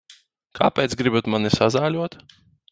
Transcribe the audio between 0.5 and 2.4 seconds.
Kāpēc gribat mani sazāļot?